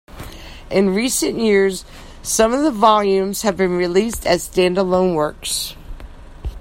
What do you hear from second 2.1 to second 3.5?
some of the volumes